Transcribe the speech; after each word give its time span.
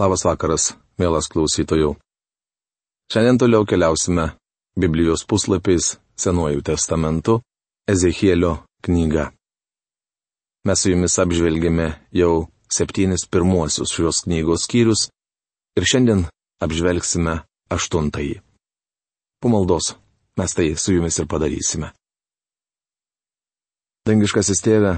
Labas 0.00 0.22
vakaras, 0.24 0.70
mielas 0.96 1.26
klausytojų. 1.28 1.90
Šiandien 3.12 3.36
toliau 3.36 3.66
keliausime 3.68 4.30
Biblijos 4.72 5.26
puslapiais 5.28 5.98
Senuoju 6.16 6.62
testamentu 6.64 7.42
Ezechielio 7.84 8.62
knyga. 8.80 9.26
Mes 10.64 10.80
su 10.80 10.94
jumis 10.94 11.18
apžvelgėme 11.20 11.88
jau 12.16 12.48
septynis 12.72 13.26
pirmuosius 13.28 13.92
šios 13.92 14.22
knygos 14.24 14.64
skyrius 14.64 15.02
ir 15.76 15.84
šiandien 15.92 16.24
apžvelgsime 16.64 17.36
aštuntąjį. 17.76 18.40
Pumaldos 19.44 19.92
mes 20.40 20.56
tai 20.56 20.70
su 20.80 20.96
jumis 20.96 21.20
ir 21.20 21.28
padarysime. 21.28 21.92
Dangiškasis 24.08 24.64
tėve, 24.64 24.96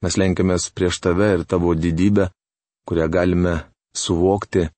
mes 0.00 0.16
lenkiamės 0.16 0.70
prieš 0.72 1.04
tave 1.04 1.28
ir 1.36 1.44
tavo 1.44 1.76
didybę, 1.76 2.30
kurią 2.88 3.12
galime 3.12 3.56
suvokti, 3.96 4.68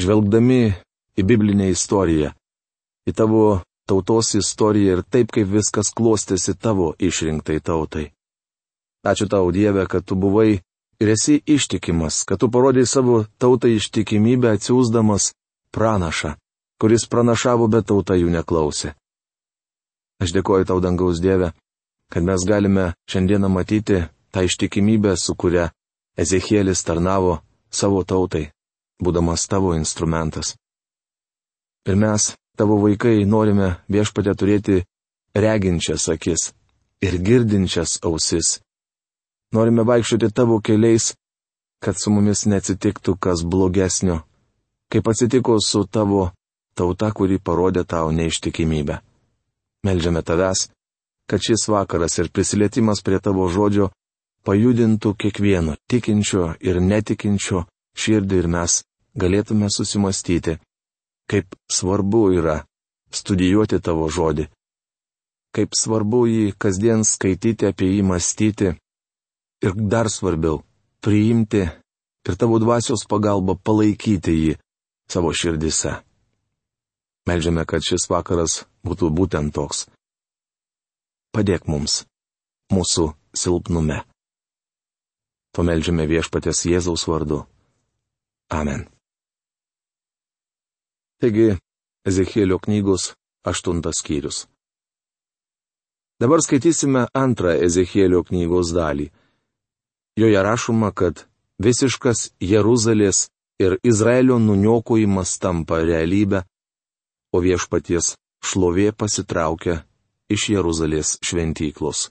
žvelgdami 0.00 0.60
į 1.16 1.24
biblinę 1.24 1.70
istoriją, 1.72 2.32
į 3.08 3.12
tavo 3.16 3.44
tautos 3.86 4.34
istoriją 4.34 4.98
ir 4.98 5.02
taip, 5.06 5.32
kaip 5.32 5.48
viskas 5.48 5.92
klostėsi 5.94 6.56
tavo 6.58 6.94
išrinktai 6.98 7.60
tautai. 7.60 8.10
Ačiū 9.06 9.28
tau, 9.30 9.50
Dieve, 9.54 9.86
kad 9.86 10.02
tu 10.04 10.16
buvai 10.18 10.58
ir 11.00 11.08
esi 11.08 11.38
ištikimas, 11.46 12.24
kad 12.26 12.40
tu 12.40 12.50
parodai 12.50 12.86
savo 12.86 13.24
tautai 13.38 13.76
ištikimybę 13.78 14.56
atsiūsdamas 14.56 15.30
pranašą, 15.70 16.34
kuris 16.80 17.06
pranašavo, 17.06 17.68
bet 17.70 17.86
tauta 17.86 18.16
jų 18.18 18.32
neklausė. 18.34 18.96
Aš 20.18 20.32
dėkoju 20.32 20.66
tau, 20.66 20.80
dangaus 20.80 21.20
Dieve, 21.20 21.52
kad 22.10 22.24
mes 22.24 22.42
galime 22.48 22.94
šiandieną 23.10 23.48
matyti 23.52 24.02
tą 24.32 24.42
ištikimybę, 24.48 25.14
su 25.16 25.36
kuria 25.36 25.70
Ezekielis 26.16 26.82
tarnavo 26.82 27.45
savo 27.70 28.02
tautai, 28.04 28.50
būdamas 29.02 29.46
tavo 29.48 29.74
instrumentas. 29.76 30.54
Ir 31.86 31.96
mes, 31.96 32.34
tavo 32.58 32.78
vaikai, 32.82 33.24
norime 33.24 33.76
viešpatę 33.92 34.34
turėti 34.34 34.82
reginčias 35.34 36.08
akis 36.08 36.50
ir 37.04 37.18
girdinčias 37.22 37.98
ausis. 38.02 38.60
Norime 39.54 39.84
vaikščioti 39.86 40.32
tavo 40.34 40.58
keliais, 40.60 41.12
kad 41.78 41.98
su 42.00 42.10
mumis 42.10 42.46
neatsitiktų 42.50 43.14
kas 43.20 43.44
blogesnio, 43.44 44.22
kaip 44.90 45.08
atsitiko 45.08 45.60
su 45.60 45.84
tavo 45.86 46.30
tauta, 46.76 47.12
kuri 47.12 47.38
parodė 47.38 47.84
tau 47.84 48.10
neištikimybę. 48.12 48.98
Meldžiame 49.86 50.22
tavęs, 50.26 50.66
kad 51.30 51.42
šis 51.42 51.68
vakaras 51.68 52.18
ir 52.18 52.32
prisilietimas 52.32 53.02
prie 53.06 53.20
tavo 53.22 53.46
žodžio 53.48 53.90
pajudintų 54.46 55.14
kiekvieno 55.18 55.74
tikinčio 55.90 56.52
ir 56.62 56.78
netikinčio 56.80 57.64
širdį 57.98 58.38
ir 58.42 58.48
mes 58.52 58.80
galėtume 59.18 59.68
susimastyti, 59.72 60.58
kaip 61.30 61.56
svarbu 61.72 62.22
yra 62.38 62.60
studijuoti 63.10 63.80
tavo 63.82 64.06
žodį, 64.12 64.46
kaip 65.56 65.74
svarbu 65.74 66.26
jį 66.30 66.44
kasdien 66.62 67.02
skaityti 67.04 67.70
apie 67.70 67.88
jį 67.96 68.02
mąstyti 68.06 68.74
ir 69.66 69.72
dar 69.92 70.10
svarbiau- 70.12 70.62
priimti 71.04 71.62
ir 72.28 72.34
tavo 72.36 72.58
dvasios 72.62 73.06
pagalba 73.08 73.54
palaikyti 73.56 74.32
jį 74.42 74.58
savo 75.08 75.32
širdise. 75.32 76.02
Meldžiame, 77.26 77.64
kad 77.66 77.82
šis 77.82 78.06
vakaras 78.10 78.64
būtų 78.86 79.10
būtent 79.10 79.52
toks. 79.54 79.86
Padėk 81.34 81.66
mums 81.66 82.04
mūsų 82.70 83.14
silpnume. 83.34 84.04
Pameldžiame 85.56 86.04
viešpatės 86.10 86.66
Jėzaus 86.68 87.06
vardu. 87.08 87.46
Amen. 88.52 88.84
Taigi, 91.16 91.54
Ezekėlio 92.06 92.58
knygos 92.60 93.14
aštuntas 93.48 94.02
skyrius. 94.02 94.44
Dabar 96.20 96.42
skaitysime 96.44 97.06
antrą 97.16 97.54
Ezekėlio 97.66 98.20
knygos 98.28 98.74
dalį. 98.76 99.08
Joje 100.20 100.42
rašoma, 100.44 100.92
kad 100.92 101.24
visiškas 101.60 102.30
Jeruzalės 102.40 103.26
ir 103.60 103.78
Izraelio 103.84 104.38
nuniokojimas 104.38 105.38
tampa 105.40 105.80
realybę, 105.84 106.42
o 107.32 107.40
viešpaties 107.44 108.14
šlovė 108.44 108.92
pasitraukia 108.92 109.82
iš 110.32 110.50
Jeruzalės 110.52 111.16
šventyklos. 111.24 112.10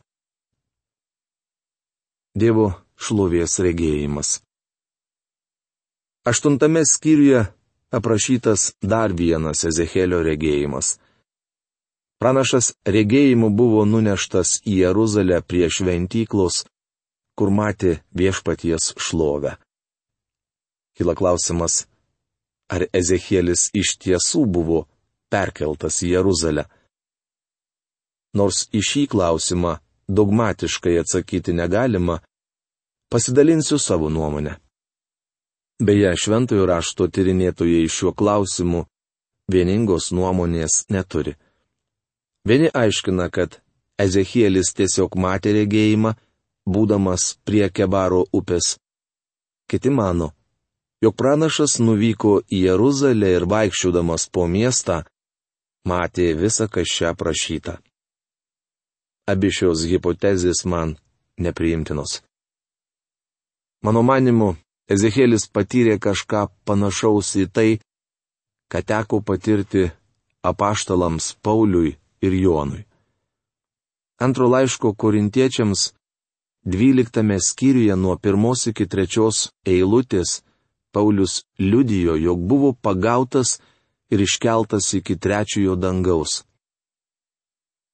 Dievo 2.35 2.73
šlovės 2.99 3.59
regėjimas. 3.63 4.39
Aštuntame 6.25 6.81
skyriuje 6.85 7.45
aprašytas 7.93 8.73
dar 8.81 9.13
vienas 9.13 9.63
Ezekėlio 9.69 10.23
regėjimas. 10.25 10.95
Pranašas 12.19 12.71
regėjimu 12.87 13.51
buvo 13.53 13.83
nuneštas 13.85 14.61
į 14.65 14.79
Jeruzalę 14.85 15.41
prie 15.43 15.67
šventyklos, 15.69 16.63
kur 17.37 17.51
matė 17.51 17.99
viešpaties 18.15 18.93
šlovę. 18.97 19.57
Kila 20.95 21.13
klausimas, 21.19 21.83
ar 22.71 22.87
Ezekėlis 22.95 23.69
iš 23.75 23.97
tiesų 24.01 24.45
buvo 24.47 24.85
perkeltas 25.29 25.99
į 26.01 26.15
Jeruzalę. 26.15 26.65
Nors 28.35 28.65
į 28.75 28.81
šį 28.89 29.03
klausimą 29.11 29.75
dogmatiškai 30.07 30.95
atsakyti 31.01 31.53
negalima, 31.55 32.21
pasidalinsiu 33.09 33.79
savo 33.79 34.09
nuomonę. 34.09 34.55
Beje, 35.79 36.13
šventojo 36.15 36.65
rašto 36.65 37.07
tyrinėtojai 37.11 37.89
šiuo 37.91 38.13
klausimu 38.15 38.85
vieningos 39.51 40.11
nuomonės 40.15 40.85
neturi. 40.89 41.35
Vieni 42.47 42.69
aiškina, 42.73 43.29
kad 43.29 43.59
Ezekielis 43.99 44.73
tiesiog 44.77 45.15
matė 45.19 45.53
regėjimą, 45.55 46.13
būdamas 46.67 47.35
prie 47.45 47.67
Kebaro 47.69 48.23
upės. 48.33 48.75
Kiti 49.69 49.89
mano, 49.89 50.31
jog 51.03 51.15
pranašas 51.17 51.79
nuvyko 51.79 52.39
į 52.51 52.61
Jeruzalę 52.67 53.31
ir 53.37 53.47
vaikščiodamas 53.49 54.27
po 54.29 54.47
miestą, 54.47 55.01
matė 55.87 56.33
visą, 56.37 56.67
kas 56.69 56.91
čia 56.91 57.13
prašyta. 57.17 57.79
Abi 59.27 59.49
šios 59.49 59.87
hipotezės 59.89 60.65
man 60.69 60.95
nepriimtinos. 61.41 62.21
Mano 63.85 64.01
manimu, 64.01 64.55
Ezekėlis 64.89 65.43
patyrė 65.53 65.99
kažką 66.01 66.39
panašaus 66.65 67.27
į 67.41 67.45
tai, 67.55 67.69
ką 68.71 68.81
teko 68.81 69.19
patirti 69.21 69.83
apaštalams 70.49 71.27
Pauliui 71.45 71.91
ir 72.25 72.33
Jonui. 72.33 72.81
Antro 74.25 74.49
laiško 74.49 74.93
korintiečiams 75.03 75.91
12 76.65 77.37
skyriuje 77.49 77.95
nuo 77.95 78.17
pirmos 78.17 78.65
iki 78.71 78.89
trečios 78.89 79.51
eilutės 79.65 80.41
Paulius 80.93 81.43
liudijo, 81.59 82.17
jog 82.17 82.41
buvo 82.41 82.73
pagautas 82.73 83.59
ir 84.09 84.25
iškeltas 84.25 84.93
iki 84.97 85.13
trečiojo 85.17 85.75
dangaus. 85.75 86.41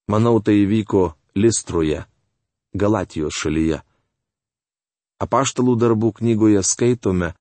Manau, 0.07 0.39
tai 0.39 0.61
įvyko 0.63 1.09
Listroje, 1.35 2.05
Galatijos 2.71 3.35
šalyje. 3.35 3.83
Apaštalų 5.21 5.75
darbų 5.77 6.15
knygoje 6.17 6.63
skaitome, 6.65 7.33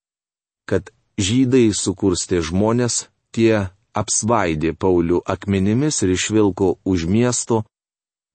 kad 0.68 0.90
žydai 1.16 1.70
sukurstė 1.72 2.42
žmonės, 2.44 3.08
tie 3.32 3.72
apsvaidė 3.96 4.74
Paulių 4.76 5.22
akmenimis 5.24 6.02
ir 6.04 6.12
išvilko 6.14 6.76
už 6.84 7.06
miesto, 7.08 7.64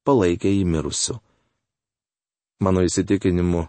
palaikė 0.05 0.49
į 0.61 0.65
mirusių. 0.65 1.19
Mano 2.65 2.81
įsitikinimu, 2.87 3.67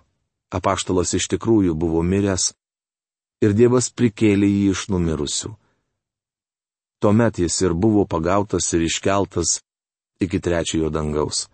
apaštalas 0.55 1.13
iš 1.19 1.29
tikrųjų 1.35 1.75
buvo 1.75 2.01
miręs 2.07 2.55
ir 3.45 3.53
Dievas 3.53 3.91
prikėlė 3.93 4.49
jį 4.49 4.65
iš 4.73 4.87
numirusių. 4.95 5.53
Tuomet 7.03 7.43
jis 7.43 7.61
ir 7.67 7.75
buvo 7.77 8.07
pagautas 8.09 8.73
ir 8.73 8.87
iškeltas 8.87 9.59
iki 10.25 10.41
trečiojo 10.41 10.89
dangaus. 10.89 11.45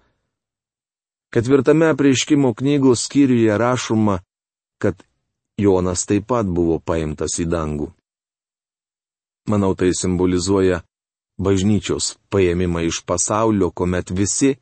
Ketvirtame 1.33 1.97
prieškimo 1.97 2.55
knygos 2.55 3.05
skyriuje 3.05 3.59
rašoma, 3.59 4.19
kad 4.79 5.03
Jonas 5.57 6.07
taip 6.07 6.27
pat 6.29 6.47
buvo 6.47 6.79
paimtas 6.79 7.39
į 7.41 7.47
dangų. 7.49 7.89
Manau, 9.49 9.73
tai 9.75 9.91
simbolizuoja 9.97 10.83
bažnyčios 11.41 12.17
paėmimą 12.31 12.85
iš 12.89 13.01
pasaulio, 13.09 13.71
kuomet 13.71 14.13
visi 14.13 14.57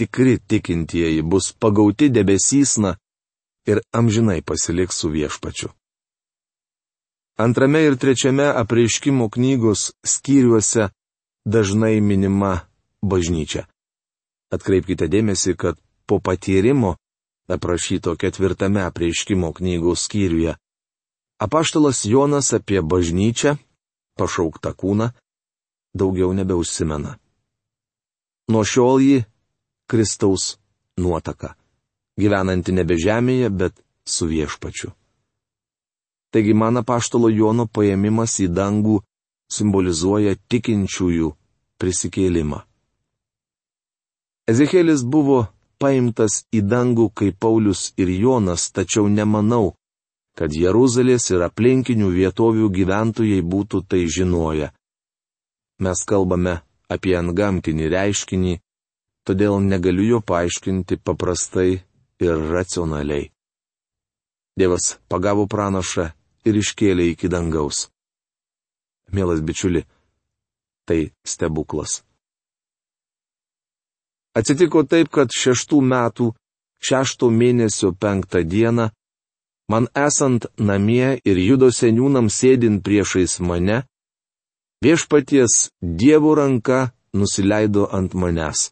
tikri 0.00 0.38
tikintieji 0.38 1.22
bus 1.22 1.52
pagauti 1.52 2.08
debesysna 2.08 2.96
ir 3.68 3.80
amžinai 3.92 4.40
pasiliks 4.42 5.04
su 5.04 5.12
viešpačiu. 5.12 5.68
Antrame 7.36 7.84
ir 7.84 7.96
trečiame 8.00 8.46
apreiškimo 8.62 9.28
knygos 9.28 9.92
skyriuose 10.06 10.88
dažnai 11.44 12.00
minima 12.00 12.60
bažnyčia. 13.02 13.66
Atkreipkite 14.54 15.08
dėmesį, 15.10 15.56
kad 15.58 15.83
po 16.06 16.20
patyrimo, 16.20 16.96
aprašyto 17.48 18.16
ketvirtame 18.20 18.84
prieškimo 18.96 19.52
knygų 19.56 19.96
skyriuje, 19.96 20.54
Apaštalas 21.38 22.04
Jonas 22.04 22.52
apie 22.54 22.78
bažnyčią, 22.80 23.56
pašauktą 24.16 24.70
kūną, 24.72 25.10
daugiau 25.94 26.30
nebeužsimena. 26.32 27.18
Nuo 28.48 28.62
šiol 28.62 29.02
ji 29.02 29.24
Kristaus 29.90 30.56
nuotaka, 30.96 31.56
gyvenanti 32.16 32.72
nebe 32.72 32.94
žemėje, 32.94 33.50
bet 33.50 33.74
su 34.06 34.30
viešpačiu. 34.30 34.92
Taigi 36.30 36.54
man 36.54 36.78
apaštalo 36.78 37.28
Jono 37.28 37.66
paėmimas 37.66 38.38
į 38.40 38.48
dangų 38.54 39.00
simbolizuoja 39.50 40.36
tikinčiųjų 40.50 41.34
prisikėlimą. 41.78 42.62
Ezekėlis 44.50 45.02
buvo 45.02 45.48
paimtas 45.84 46.42
į 46.56 46.64
dangų 46.72 47.10
kaip 47.18 47.36
Paulius 47.44 47.90
ir 48.00 48.08
Jonas, 48.08 48.70
tačiau 48.72 49.08
nemanau, 49.12 49.74
kad 50.38 50.54
Jeruzalės 50.56 51.28
ir 51.34 51.44
aplinkinių 51.44 52.08
vietovių 52.14 52.70
gyventojai 52.78 53.42
būtų 53.54 53.82
tai 53.90 54.04
žinoję. 54.16 54.70
Mes 55.84 56.04
kalbame 56.08 56.54
apie 56.94 57.14
antgamtinį 57.18 57.90
reiškinį, 57.92 58.54
todėl 59.28 59.60
negaliu 59.60 60.06
jo 60.14 60.20
paaiškinti 60.30 61.00
paprastai 61.04 61.70
ir 62.24 62.44
racionaliai. 62.54 63.28
Dievas 64.56 64.94
pagavo 65.10 65.48
pranašą 65.50 66.08
ir 66.48 66.60
iškėlė 66.62 67.10
iki 67.12 67.28
dangaus. 67.28 67.88
Mielas 69.12 69.42
bičiuli, 69.44 69.84
tai 70.88 71.10
stebuklas. 71.26 72.00
Atsitiko 74.34 74.82
taip, 74.90 75.10
kad 75.14 75.30
šeštų 75.30 75.80
metų, 75.92 76.32
šešto 76.82 77.30
mėnesio 77.30 77.92
penktą 77.94 78.42
dieną 78.42 78.90
man 79.70 79.86
esant 79.96 80.46
namie 80.58 81.14
ir 81.24 81.38
judo 81.40 81.70
seniūnams 81.72 82.34
sėdint 82.42 82.82
priešais 82.84 83.38
mane, 83.40 83.84
viešpaties 84.84 85.70
Dievo 85.80 86.34
ranka 86.34 86.90
nusileido 87.14 87.86
ant 87.98 88.12
manęs. 88.14 88.70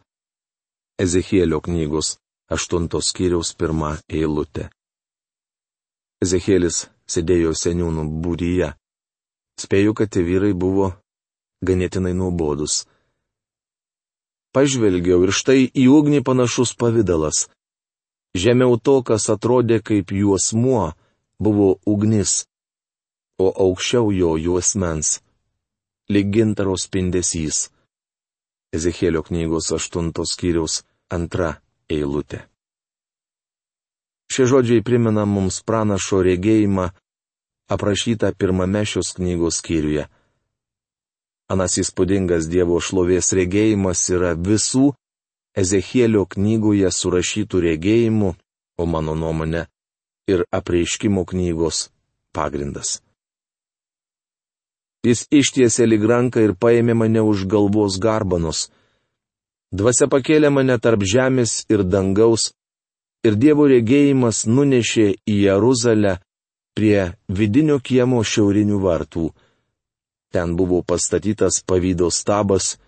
Ezechielio 0.98 1.62
knygos 1.64 2.16
aštuntos 2.52 3.08
skyriaus 3.10 3.54
pirmą 3.56 3.96
eilutę. 4.08 4.68
Ezekielis 6.22 6.86
sėdėjo 7.10 7.52
seniūnų 7.58 8.04
būryje. 8.22 8.68
Spėju, 9.62 9.94
kad 9.98 10.12
tie 10.12 10.22
vyrai 10.26 10.52
buvo 10.54 10.92
ganėtinai 11.66 12.12
nuobodus. 12.14 12.84
Pažvelgiau 14.52 15.25
ir 15.25 15.32
štai 15.32 15.64
į 15.72 15.87
ugnį 15.88 16.20
panašus 16.28 16.75
pavydalas. 16.76 17.46
Žemiau 18.37 18.76
to, 18.76 19.00
kas 19.04 19.28
atrodė 19.32 19.81
kaip 19.84 20.12
juosmuo, 20.12 20.93
buvo 21.40 21.69
ugnis, 21.88 22.44
o 23.40 23.49
aukščiau 23.64 24.12
jo 24.12 24.37
juosmens- 24.37 25.20
lyg 26.12 26.32
gintaro 26.34 26.76
spindesys. 26.76 27.69
Ezekėlio 28.76 29.22
knygos 29.25 29.72
aštuntos 29.76 30.32
skyriaus 30.37 30.82
antra 31.10 31.60
eilutė. 31.88 32.44
Šie 34.32 34.48
žodžiai 34.48 34.81
primena 34.81 35.26
mums 35.28 35.60
pranašo 35.60 36.22
regėjimą, 36.25 36.87
aprašytą 37.75 38.32
pirmame 38.32 38.84
šios 38.88 39.12
knygos 39.16 39.60
skyriuje. 39.60 40.06
Anas 41.50 41.78
įspūdingas 41.82 42.48
Dievo 42.50 42.78
šlovės 42.80 43.32
regėjimas 43.36 44.04
yra 44.14 44.34
visų 44.36 44.92
Ezechielio 45.58 46.24
knygoje 46.24 46.88
surašytų 46.90 47.60
regėjimų, 47.66 48.34
o 48.80 48.84
mano 48.88 49.14
nuomonė, 49.14 49.66
ir 50.28 50.44
apreiškimo 50.50 51.24
knygos 51.28 51.88
pagrindas. 52.32 53.00
Jis 55.02 55.26
ištiesė 55.34 55.88
lyg 55.90 56.04
ranką 56.06 56.44
ir 56.46 56.54
paėmė 56.54 56.94
mane 56.94 57.22
už 57.26 57.44
galvos 57.50 57.98
garbanos. 57.98 58.70
Dvasia 59.74 60.06
pakėlė 60.06 60.52
mane 60.54 60.78
tarp 60.78 61.02
žemės 61.02 61.64
ir 61.72 61.82
dangaus, 61.82 62.52
ir 63.26 63.34
Dievo 63.34 63.66
regėjimas 63.70 64.44
nunešė 64.46 65.08
į 65.26 65.38
Jeruzalę 65.46 66.18
prie 66.76 67.12
vidinio 67.28 67.80
kiemo 67.82 68.22
šiaurinių 68.22 68.78
vartų. 68.82 69.32
Ten 70.32 70.56
buvo 70.56 70.81
pastatytas 70.82 71.61
pavydo 71.69 72.08
stabas, 72.11 72.79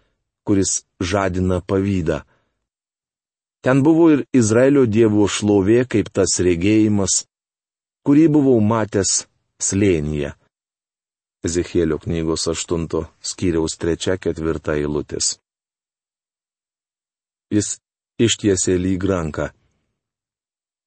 kuris 0.46 0.84
žadina 1.00 1.60
pavydą. 1.60 2.22
Ten 3.64 3.82
buvo 3.84 4.10
ir 4.12 4.24
Izraelio 4.32 4.84
dievo 4.86 5.28
šlovė 5.28 5.84
kaip 5.88 6.10
tas 6.12 6.36
regėjimas, 6.46 7.24
kurį 8.04 8.26
buvau 8.36 8.58
matęs 8.60 9.24
slėnyje. 9.60 10.34
Ezekėlio 11.44 11.96
knygos 12.00 12.44
8 12.52 12.84
skyriaus 13.20 13.76
3-4 13.80 14.76
eilutės. 14.76 15.36
Jis 17.52 17.76
ištiesė 18.20 18.76
lyg 18.80 19.04
ranką. 19.04 19.50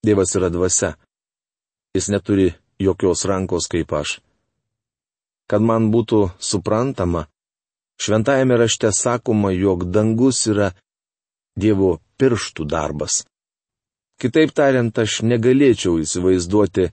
Dievas 0.06 0.33
yra 0.38 0.50
dvasia. 0.54 0.95
Jis 1.94 2.09
neturi 2.13 2.50
jokios 2.81 3.25
rankos 3.30 3.69
kaip 3.69 3.94
aš. 3.94 4.18
Kad 5.47 5.63
man 5.63 5.91
būtų 5.94 6.19
suprantama, 6.44 7.27
šventajame 8.03 8.57
rašte 8.59 8.91
sakoma, 8.91 9.53
jog 9.55 9.88
dangus 9.91 10.44
yra 10.51 10.73
Dievo 11.57 11.97
pirštų 12.19 12.67
darbas. 12.69 13.23
Kitaip 14.21 14.51
tariant, 14.53 14.94
aš 14.97 15.21
negalėčiau 15.25 15.97
įsivaizduoti, 16.03 16.89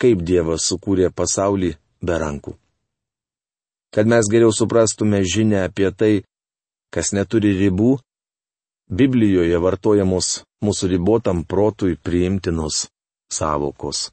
kaip 0.00 0.24
Dievas 0.24 0.66
sukūrė 0.68 1.08
pasaulį 1.12 1.74
be 2.04 2.18
rankų. 2.20 2.56
Kad 3.94 4.06
mes 4.08 4.28
geriau 4.32 4.52
suprastume 4.54 5.22
žinę 5.24 5.64
apie 5.66 5.90
tai, 5.92 6.12
kas 6.94 7.12
neturi 7.16 7.52
ribų, 7.58 7.98
Biblijoje 8.90 9.58
vartojamos 9.62 10.28
mūsų 10.66 10.88
ribotam 10.90 11.44
protui 11.46 11.94
priimtinos 11.94 12.88
savokos. 13.30 14.08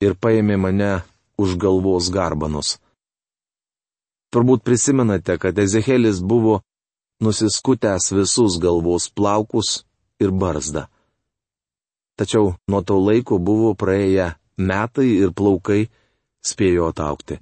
Ir 0.00 0.14
paėmė 0.16 0.56
mane 0.56 0.92
už 1.38 1.56
galvos 1.56 2.10
garbanos. 2.10 2.76
Turbūt 4.34 4.64
prisimenate, 4.66 5.38
kad 5.40 5.58
Ezechelis 5.58 6.20
buvo 6.20 6.60
nusiskutęs 7.24 8.12
visus 8.12 8.58
galvos 8.60 9.08
plaukus 9.08 9.84
ir 10.20 10.30
barzdą. 10.30 10.86
Tačiau 12.18 12.58
nuo 12.68 12.82
to 12.82 12.98
laiko 12.98 13.38
buvo 13.38 13.72
praėję 13.78 14.34
metai 14.58 15.08
ir 15.22 15.30
plaukai 15.32 15.86
spėjo 16.44 16.90
ataukti. 16.90 17.38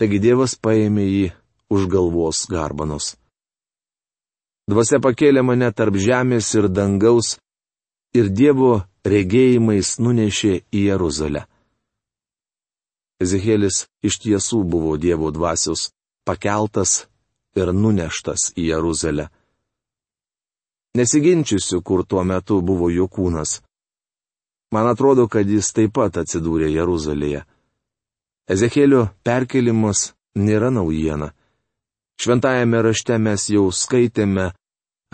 Taigi 0.00 0.18
Dievas 0.18 0.56
paėmė 0.58 1.06
jį 1.06 1.26
už 1.70 1.86
galvos 1.92 2.46
garbanos. 2.50 3.14
Dvasia 4.70 5.00
pakėlė 5.02 5.42
mane 5.46 5.70
tarp 5.72 5.96
žemės 5.98 6.50
ir 6.58 6.68
dangaus 6.68 7.36
ir 8.14 8.30
Dievo 8.30 8.82
regėjimais 9.06 9.96
nunešė 10.02 10.52
į 10.74 10.84
Jeruzalę. 10.90 11.46
Ezekėlis 13.20 13.84
iš 14.02 14.16
tiesų 14.24 14.62
buvo 14.64 14.96
Dievo 14.96 15.28
dvasios 15.30 15.90
pakeltas 16.24 17.06
ir 17.58 17.72
nuneštas 17.72 18.52
į 18.56 18.70
Jeruzalę. 18.70 19.28
Nesiginčiusiu, 20.96 21.82
kur 21.82 22.04
tuo 22.06 22.24
metu 22.24 22.60
buvo 22.62 22.88
jo 22.90 23.06
kūnas. 23.06 23.60
Man 24.72 24.86
atrodo, 24.86 25.26
kad 25.28 25.46
jis 25.50 25.72
taip 25.74 25.92
pat 25.98 26.16
atsidūrė 26.22 26.70
Jeruzalėje. 26.72 27.44
Ezekėlio 28.50 29.08
perkelimas 29.26 30.12
nėra 30.34 30.70
naujiena. 30.74 31.30
Šventajame 32.20 32.80
rašte 32.86 33.18
mes 33.18 33.46
jau 33.50 33.68
skaitėme 33.70 34.50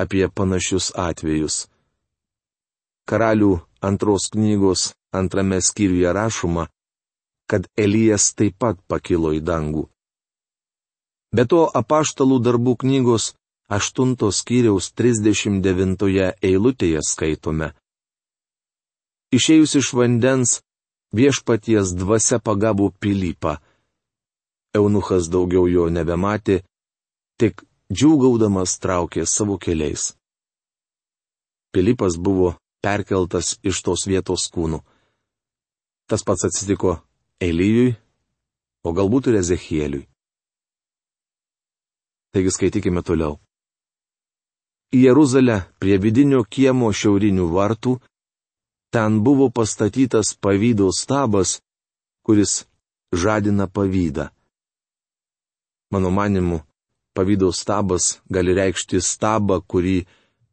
apie 0.00 0.24
panašius 0.28 0.92
atvejus. 0.96 1.66
Karalių 3.06 3.52
antros 3.80 4.30
knygos 4.32 4.92
antrame 5.14 5.60
skyriuje 5.62 6.12
rašoma, 6.12 6.66
kad 7.50 7.66
Elijas 7.76 8.32
taip 8.34 8.58
pat 8.58 8.80
pakilo 8.90 9.32
į 9.36 9.40
dangų. 9.46 9.86
Be 11.36 11.44
to 11.50 11.66
apaštalų 11.80 12.38
darbų 12.46 12.76
knygos 12.82 13.34
8 13.68 14.14
skyriaus 14.38 14.92
39 14.94 16.32
eilutėje 16.42 17.02
skaitome. 17.02 17.72
Išėjus 19.34 19.74
iš 19.80 19.88
vandens, 19.98 20.60
viešpaties 21.12 21.94
dvasia 21.98 22.38
pagavo 22.38 22.92
Pilypą. 23.00 23.56
Eunuchas 24.76 25.26
daugiau 25.32 25.66
jo 25.66 25.88
nebematė, 25.90 26.60
tik 27.40 27.64
džiūgaudamas 27.92 28.78
traukė 28.78 29.26
savo 29.26 29.58
keliais. 29.58 30.14
Pilypas 31.74 32.16
buvo 32.16 32.54
perkeltas 32.84 33.56
iš 33.66 33.82
tos 33.82 34.06
vietos 34.06 34.46
kūnų. 34.54 34.78
Tas 36.06 36.22
pats 36.22 36.46
atsitiko 36.46 37.00
Elyjui, 37.40 37.96
o 38.86 38.92
galbūt 38.96 39.28
ir 39.28 39.36
Ezechieliui. 39.42 40.06
Taigi 42.32 42.52
skaitykime 42.52 43.02
toliau. 43.04 43.36
Į 44.96 45.02
Jeruzalę 45.08 45.56
prie 45.82 45.98
vidinio 46.00 46.44
kiemo 46.48 46.88
šiaurinių 46.92 47.48
vartų, 47.52 47.96
ten 48.94 49.20
buvo 49.26 49.50
pastatytas 49.52 50.32
pavydo 50.40 50.88
stabas, 50.96 51.58
kuris 52.24 52.64
žadina 53.12 53.66
pavydą. 53.68 54.30
Mano 55.92 56.10
manimu, 56.10 56.62
pavydo 57.12 57.50
stabas 57.52 58.20
gali 58.32 58.56
reikšti 58.56 59.02
stabą, 59.04 59.60
kurį 59.60 60.06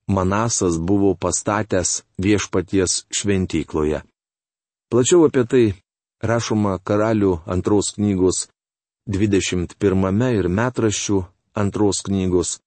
Manasas 0.07 0.75
buvo 0.83 1.13
pastatęs 1.15 2.03
viešpaties 2.19 3.05
šventykloje. 3.07 4.03
Plačiau 4.91 5.23
apie 5.29 5.43
tai 5.47 5.65
rašoma 6.23 6.77
karalių 6.87 7.41
antros 7.45 7.93
knygos 7.97 8.47
21 9.11 10.29
ir 10.39 10.47
metraščių 10.47 11.19
antros 11.59 11.99
knygos 12.07 12.59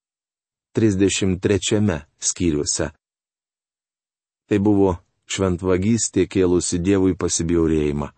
33 0.76 2.02
skyriuose. 2.20 2.90
Tai 4.46 4.58
buvo 4.60 4.98
šventvagystė 5.32 6.26
kėlusi 6.28 6.78
Dievui 6.78 7.16
pasibjaurėjimą. 7.18 8.12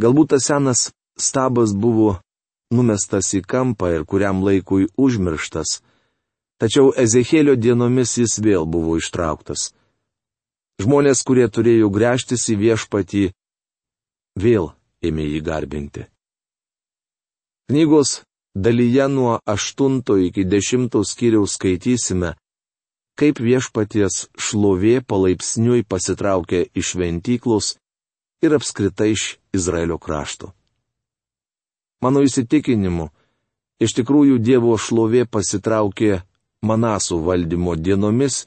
Galbūt 0.00 0.32
tas 0.32 0.48
senas 0.48 0.88
stabas 1.16 1.76
buvo 1.76 2.16
numestas 2.72 3.30
į 3.36 3.44
kampą 3.46 3.92
ir 3.94 4.04
kuriam 4.08 4.42
laikui 4.42 4.88
užmirštas, 4.96 5.80
tačiau 6.58 6.90
Ezekėlio 6.96 7.54
dienomis 7.54 8.16
jis 8.18 8.40
vėl 8.42 8.66
buvo 8.66 8.96
ištrauktas. 8.98 9.70
Žmonės, 10.82 11.22
kurie 11.24 11.46
turėjo 11.48 11.88
gręžtis 11.92 12.48
į 12.52 12.56
viešpatį, 12.64 13.30
vėl 14.36 14.70
ėmė 15.02 15.26
jį 15.32 15.40
garbinti. 15.44 16.06
Knygos 17.70 18.20
dalyje 18.54 19.08
nuo 19.08 19.40
8 19.46 20.02
iki 20.28 20.44
10 20.44 21.02
skyriaus 21.04 21.56
skaitysime, 21.58 22.36
kaip 23.16 23.40
viešpaties 23.40 24.26
šlovė 24.38 25.00
palaipsniui 25.08 25.82
pasitraukė 25.88 26.66
iš 26.76 26.94
ventyklos 27.00 27.74
ir 28.44 28.54
apskritai 28.56 29.10
iš 29.16 29.24
Izraelio 29.56 29.98
krašto. 29.98 30.52
Mano 32.04 32.20
įsitikinimu, 32.20 33.08
iš 33.80 33.96
tikrųjų 33.96 34.38
Dievo 34.38 34.76
šlovė 34.76 35.24
pasitraukė 35.26 36.20
Manasų 36.66 37.18
valdymo 37.24 37.76
dienomis 37.76 38.44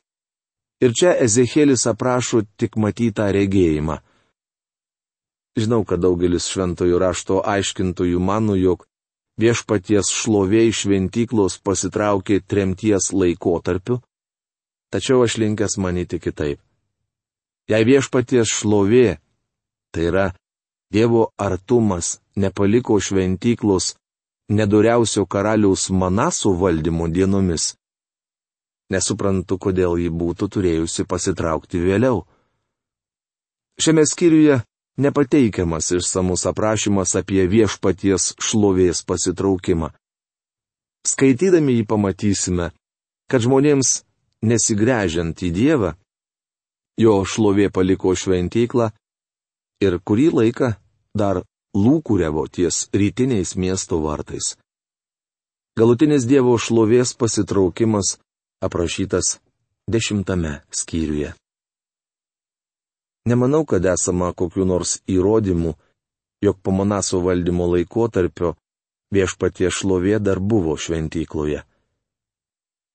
ir 0.82 0.94
čia 0.98 1.14
Ezekėlis 1.26 1.86
aprašo 1.90 2.42
tik 2.58 2.78
matytą 2.78 3.30
regėjimą. 3.34 4.00
Žinau, 5.58 5.82
kad 5.88 6.02
daugelis 6.04 6.48
šventojų 6.52 7.00
rašto 7.02 7.40
aiškintojų 7.42 8.20
mano, 8.22 8.56
jog 8.60 8.86
viešpaties 9.40 10.12
šlovė 10.14 10.68
iš 10.70 10.84
šventyklos 10.86 11.58
pasitraukė 11.64 12.42
tremties 12.46 13.10
laikotarpiu, 13.16 14.00
tačiau 14.94 15.24
aš 15.26 15.40
linkęs 15.42 15.80
manyti 15.82 16.20
kitaip. 16.20 16.60
Jei 17.70 17.86
viešpaties 17.86 18.52
šlovė, 18.60 19.18
tai 19.94 20.06
yra 20.12 20.28
Dievo 20.90 21.28
artumas, 21.38 22.18
nepaliko 22.36 22.96
šventyklos 22.98 23.94
nedoriausio 24.50 25.28
karaliaus 25.30 25.90
Manasų 25.94 26.56
valdymo 26.58 27.06
dienomis, 27.14 27.76
nesuprantu, 28.90 29.60
kodėl 29.62 30.00
ji 30.02 30.10
būtų 30.10 30.50
turėjusi 30.50 31.06
pasitraukti 31.06 31.82
vėliau. 31.84 32.24
Šiame 33.80 34.04
skyriuje 34.10 34.58
nepateikiamas 35.00 35.92
išsamus 35.98 36.46
aprašymas 36.52 37.16
apie 37.20 37.46
viešpaties 37.48 38.34
šlovės 38.44 39.04
pasitraukimą. 39.08 39.90
Skaitydami 41.08 41.80
jį 41.80 41.86
pamatysime, 41.88 42.72
kad 43.32 43.46
žmonėms 43.46 44.02
nesigręžiant 44.44 45.40
į 45.48 45.50
Dievą, 45.56 45.94
jo 47.00 47.22
šlovė 47.24 47.70
paliko 47.72 48.12
šventyklą 48.16 48.92
ir 49.84 50.00
kurį 50.04 50.28
laiką 50.40 50.74
dar 51.16 51.44
lūkuriavo 51.76 52.48
ties 52.52 52.88
rytiniais 52.94 53.56
miesto 53.56 54.02
vartais. 54.04 54.56
Galutinis 55.80 56.26
Dievo 56.28 56.58
šlovės 56.60 57.14
pasitraukimas 57.16 58.18
aprašytas 58.66 59.38
dešimtame 59.88 60.60
skyriuje. 60.76 61.34
Nemanau, 63.30 63.64
kad 63.70 63.86
esama 63.86 64.32
kokiu 64.34 64.66
nors 64.66 64.98
įrodymu, 65.16 65.76
jog 66.46 66.58
po 66.64 66.72
Manaso 66.74 67.20
valdymo 67.26 67.68
laikotarpio 67.74 68.56
viešpatie 69.14 69.70
šlovė 69.78 70.18
dar 70.24 70.40
buvo 70.40 70.76
šventykloje. 70.78 71.62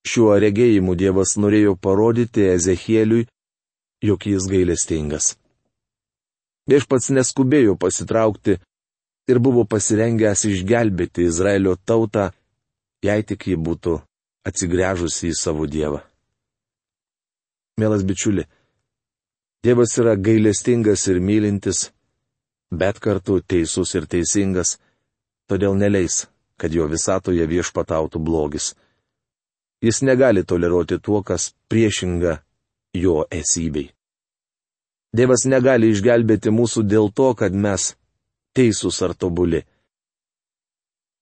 Šiuo 0.05 0.35
regėjimu 0.45 0.97
Dievas 1.01 1.37
norėjo 1.41 1.77
parodyti 1.81 2.45
Ezechieliui, 2.55 3.29
jog 4.05 4.27
jis 4.29 4.49
gailestingas. 4.51 5.35
Viešpats 6.69 7.11
neskubėjo 7.17 7.77
pasitraukti 7.81 8.59
ir 9.29 9.41
buvo 9.47 9.65
pasirengęs 9.69 10.45
išgelbėti 10.51 11.29
Izraelio 11.29 11.77
tautą, 11.77 12.31
jei 13.05 13.25
tik 13.29 13.49
ji 13.49 13.57
būtų 13.69 13.99
atsigręžusi 14.49 15.31
į 15.33 15.39
savo 15.41 15.69
Dievą. 15.69 16.03
Mielas 17.81 18.05
bičiuli, 18.07 18.45
Dievas 19.65 19.97
yra 19.97 20.13
gailestingas 20.15 21.07
ir 21.09 21.19
mylintis, 21.25 21.79
bet 22.81 22.99
kartu 23.01 23.39
teisus 23.41 23.95
ir 23.97 24.05
teisingas, 24.13 24.75
todėl 25.49 25.79
neleis, 25.81 26.27
kad 26.61 26.75
jo 26.77 26.85
visatoje 26.91 27.47
viešpatautų 27.49 28.21
blogis. 28.21 28.75
Jis 29.81 30.03
negali 30.05 30.43
toleruoti 30.45 30.99
tuo, 31.01 31.23
kas 31.25 31.55
priešinga 31.73 32.35
jo 33.01 33.23
esybei. 33.33 33.87
Dievas 35.17 35.47
negali 35.49 35.89
išgelbėti 35.95 36.53
mūsų 36.53 36.85
dėl 36.85 37.09
to, 37.17 37.31
kad 37.33 37.57
mes 37.57 37.95
teisūs 38.53 38.99
ar 39.07 39.15
tobuli. 39.17 39.63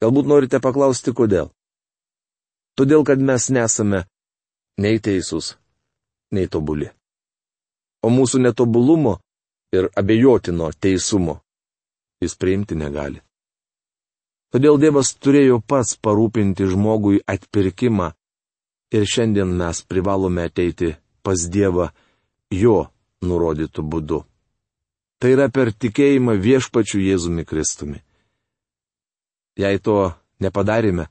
Galbūt 0.03 0.27
norite 0.33 0.59
paklausti, 0.59 1.15
kodėl? 1.15 1.53
Todėl, 2.75 3.07
kad 3.07 3.23
mes 3.23 3.47
nesame 3.55 4.03
nei 4.83 4.99
teisūs, 4.99 5.53
nei 6.35 6.51
tobuli 6.51 6.91
o 8.03 8.11
mūsų 8.11 8.43
netobulumo 8.43 9.19
ir 9.73 9.89
abejotino 9.97 10.71
teisumo 10.81 11.39
jis 12.23 12.35
priimti 12.39 12.77
negali. 12.79 13.23
Todėl 14.53 14.77
Dievas 14.79 15.15
turėjo 15.17 15.63
pats 15.65 15.97
parūpinti 15.97 16.67
žmogui 16.69 17.23
atpirkimą 17.27 18.11
ir 18.93 19.09
šiandien 19.09 19.55
mes 19.59 19.81
privalome 19.89 20.45
ateiti 20.51 20.93
pas 21.25 21.47
Dievą 21.49 21.89
jo 22.53 22.77
nurodytų 23.25 23.83
būdu. 23.95 24.21
Tai 25.23 25.31
yra 25.33 25.49
per 25.49 25.73
tikėjimą 25.73 26.37
viešpačių 26.43 27.01
Jėzumi 27.01 27.47
Kristumi. 27.49 28.03
Jei 29.57 29.79
to 29.79 30.13
nepadarėme, 30.43 31.07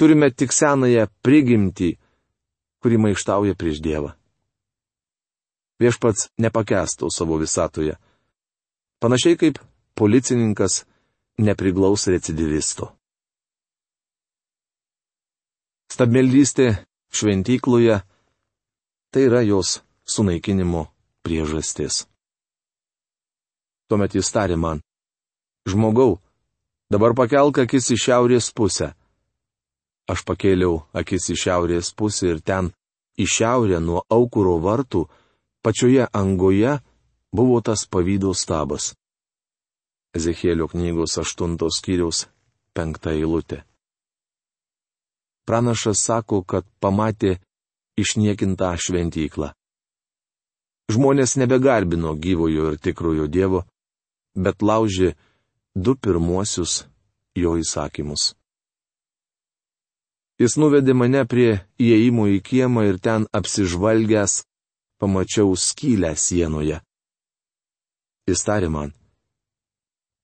turime 0.00 0.30
tik 0.32 0.54
senąją 0.56 1.06
prigimtį, 1.22 1.92
kuri 2.80 2.98
maištauja 2.98 3.54
prieš 3.54 3.82
Dievą 3.84 4.16
viešpats 5.80 6.28
nepakestų 6.38 7.10
savo 7.12 7.38
visatoje. 7.40 7.96
Panašiai 9.00 9.38
kaip 9.40 9.58
policininkas 9.96 10.84
nepriglaus 11.40 12.06
recidivisto. 12.12 12.92
Stabmeldystė 15.90 16.84
šventykloje- 17.10 18.00
tai 19.10 19.22
yra 19.26 19.42
jos 19.42 19.80
sunaikinimo 20.06 20.86
priežastis. 21.24 22.06
Tuomet 23.88 24.14
jis 24.14 24.30
tarė 24.30 24.56
man, 24.56 24.82
žmogau, 25.66 26.20
dabar 26.92 27.14
pakelk 27.14 27.58
akis 27.64 27.90
į 27.90 27.96
šiaurės 28.04 28.52
pusę. 28.54 28.94
Aš 30.10 30.22
pakėliau 30.26 30.86
akis 30.94 31.30
į 31.34 31.36
šiaurės 31.42 31.90
pusę 31.94 32.30
ir 32.30 32.40
ten, 32.40 32.70
į 33.18 33.26
šiaurę 33.26 33.80
nuo 33.82 34.04
aukuro 34.10 34.58
vartų, 34.62 35.08
pačioje 35.62 36.06
angoje 36.12 36.78
buvo 37.32 37.60
tas 37.60 37.86
pavydo 37.86 38.34
stabas. 38.34 38.94
Ezekėlio 40.16 40.66
knygos 40.72 41.18
8 41.22 41.56
skyriaus 41.70 42.26
5 42.74 43.12
eilutė. 43.14 43.62
Pranašas 45.46 46.02
sako, 46.02 46.42
kad 46.42 46.66
pamatė 46.82 47.38
išniekintą 47.98 48.74
šventyklą. 48.78 49.52
Žmonės 50.90 51.36
nebegarbino 51.38 52.16
gyvojo 52.18 52.72
ir 52.72 52.78
tikrojo 52.82 53.28
Dievo, 53.30 53.62
bet 54.34 54.62
laužė 54.62 55.14
du 55.74 55.94
pirmuosius 55.94 56.84
jo 57.38 57.54
įsakymus. 57.62 58.34
Jis 60.40 60.56
nuvedė 60.56 60.96
mane 60.96 61.22
prie 61.28 61.60
įėjimo 61.78 62.26
į 62.34 62.38
kiemą 62.42 62.86
ir 62.88 62.98
ten 62.98 63.26
apsižvalgęs 63.30 64.40
pamačiau 65.00 65.56
skylę 65.56 66.12
sienoje. 66.16 66.80
Jis 68.28 68.44
tarė 68.46 68.68
man. 68.70 68.92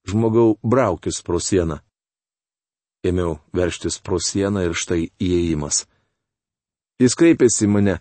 Žmogau, 0.06 0.58
braukis 0.62 1.22
pro 1.26 1.40
sieną. 1.42 1.80
Ėmiau 3.06 3.38
verštis 3.56 3.98
pro 4.04 4.18
sieną 4.22 4.66
ir 4.66 4.74
štai 4.78 5.08
įėjimas. 5.22 5.84
Jis 7.02 7.16
kreipėsi 7.18 7.68
mane, 7.68 7.98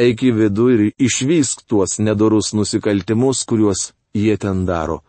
eik 0.00 0.24
į 0.28 0.32
vidų 0.38 0.66
ir 0.74 0.84
išvysk 1.08 1.66
tuos 1.68 1.98
nedorus 2.00 2.52
nusikaltimus, 2.56 3.44
kuriuos 3.48 3.90
jie 4.14 4.36
ten 4.38 4.64
daro. 4.68 5.02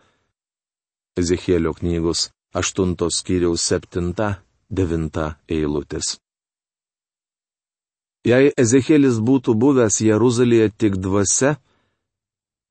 Ezechielio 1.19 1.73
knygos 1.77 2.29
8 2.53 2.97
skyriaus 3.09 3.65
7-9 3.71 5.29
eilutės. 5.49 6.17
Jei 8.23 8.53
Ezekielis 8.55 9.17
būtų 9.19 9.51
buvęs 9.59 9.99
Jeruzalėje 9.99 10.69
tik 10.79 10.95
dvasia, 10.95 11.57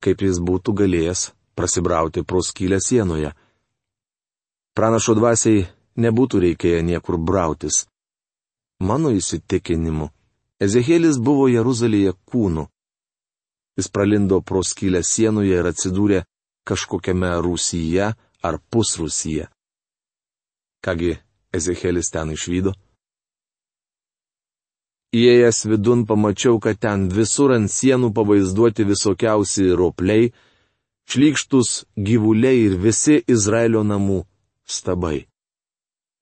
kaip 0.01 0.23
jis 0.25 0.39
būtų 0.41 0.73
galėjęs 0.81 1.27
prasibrauti 1.55 2.23
pro 2.25 2.41
skylę 2.41 2.79
sienoje. 2.81 3.35
Pranašo 4.73 5.13
dvasiai 5.19 5.67
nebūtų 6.01 6.41
reikėję 6.47 6.81
niekur 6.89 7.19
brautis. 7.21 7.85
Mano 8.81 9.13
įsitikinimu, 9.13 10.09
Ezekielis 10.63 11.19
buvo 11.21 11.51
Jeruzalėje 11.53 12.15
kūnu. 12.25 12.65
Jis 13.77 13.89
pralindo 13.93 14.41
pro 14.41 14.63
skylę 14.65 15.03
sienoje 15.05 15.59
ir 15.61 15.69
atsidūrė 15.69 16.23
kažkokiame 16.65 17.29
Rusyje 17.45 18.09
ar 18.43 18.59
pusrusyje. 18.71 19.51
Kągi 20.81 21.13
Ezekielis 21.53 22.09
ten 22.11 22.33
išvydo? 22.33 22.73
Įėjęs 25.13 25.59
vidun 25.69 26.07
pamačiau, 26.09 26.57
kad 26.65 26.79
ten 26.81 27.03
visur 27.13 27.53
ant 27.53 27.69
sienų 27.69 28.09
pavaizduoti 28.17 28.87
visokiausi 28.89 29.67
ropliai, 29.77 30.31
šlykštus 31.13 31.73
gyvuliai 32.07 32.63
ir 32.69 32.79
visi 32.81 33.19
Izraelio 33.35 33.83
namų 33.85 34.23
stabai. 34.65 35.27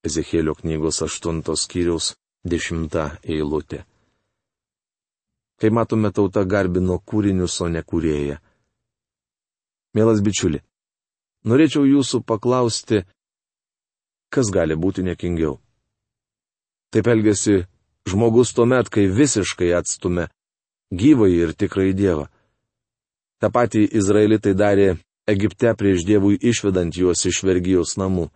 Ezekėlio 0.09 0.57
knygos 0.59 0.99
8 1.07 1.55
skyriaus 1.63 2.11
10 2.55 2.99
eilutė. 3.31 3.85
Kai 5.61 5.71
matome, 5.71 6.11
tauta 6.11 6.43
garbino 6.49 6.99
kūrinius, 6.99 7.61
o 7.63 7.69
ne 7.69 7.83
kūrėją. 7.85 8.41
Mielas 9.95 10.23
bičiuli, 10.25 10.65
norėčiau 11.47 11.85
jūsų 11.87 12.25
paklausti, 12.27 13.05
kas 14.35 14.51
gali 14.55 14.75
būti 14.75 15.05
nekingiau. 15.07 15.61
Taip 16.91 17.07
elgesi 17.13 17.61
žmogus 18.11 18.53
tuomet, 18.57 18.91
kai 18.93 19.07
visiškai 19.07 19.71
atstumė 19.79 20.29
gyvąjį 20.91 21.39
ir 21.47 21.55
tikrai 21.55 21.93
Dievą. 21.95 22.27
Ta 23.41 23.51
pati 23.51 23.87
Izraelitai 23.87 24.55
darė 24.55 24.89
Egipte 25.31 25.73
prieš 25.79 26.05
Dievui 26.09 26.39
išvedant 26.41 26.97
juos 26.97 27.25
iš 27.25 27.43
vergijos 27.47 27.97
namų. 28.01 28.29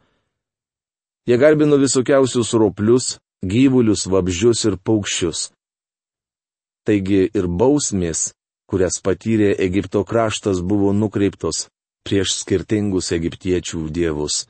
Jie 1.26 1.36
garbino 1.40 1.76
visokiausius 1.80 2.52
roplius, 2.60 3.18
gyvulius, 3.42 4.06
vabzdžius 4.06 4.64
ir 4.68 4.76
paukščius. 4.76 5.50
Taigi 6.84 7.22
ir 7.32 7.46
bausmės, 7.48 8.34
kurias 8.68 9.00
patyrė 9.00 9.54
Egipto 9.66 10.04
kraštas, 10.04 10.60
buvo 10.60 10.92
nukreiptos 10.92 11.66
prieš 12.04 12.36
skirtingus 12.42 13.10
egiptiečių 13.16 13.88
dievus. 13.88 14.44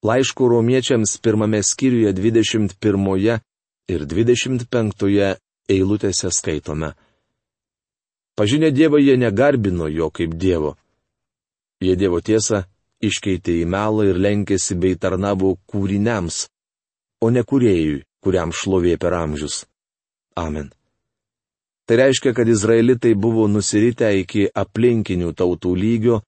Laiškų 0.00 0.48
romiečiams 0.48 1.18
pirmame 1.20 1.60
skyriuje 1.60 2.14
21 2.16 3.40
ir 3.88 4.04
25 4.06 5.36
eilutėse 5.70 6.30
skaitome. 6.30 6.92
Pažinę 8.36 8.70
Dievą 8.72 8.98
jie 8.98 9.16
negarbino 9.16 9.88
jo 9.88 10.10
kaip 10.10 10.34
Dievo. 10.34 10.76
Jie 11.80 11.96
Dievo 11.96 12.20
tiesą 12.20 12.64
iškeitė 13.00 13.60
į 13.62 13.66
melą 13.68 14.06
ir 14.10 14.20
lenkėsi 14.20 14.76
bei 14.76 14.96
tarnavo 14.96 15.54
kūriniams, 15.70 16.46
o 17.24 17.30
ne 17.30 17.42
kuriejui, 17.44 18.04
kuriam 18.20 18.52
šlovė 18.52 18.96
per 19.00 19.16
amžius. 19.16 19.64
Amen. 20.36 20.70
Tai 21.86 21.96
reiškia, 21.98 22.32
kad 22.36 22.48
izraelitai 22.48 23.16
buvo 23.18 23.48
nusiritę 23.50 24.12
iki 24.20 24.46
aplinkinių 24.62 25.32
tautų 25.34 25.74
lygio 25.74 26.20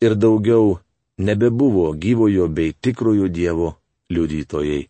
ir 0.00 0.14
daugiau 0.16 0.78
nebebuvo 1.18 1.92
gyvojo 1.92 2.48
bei 2.48 2.72
tikrojo 2.72 3.28
Dievo 3.28 3.74
liudytojai. 4.10 4.88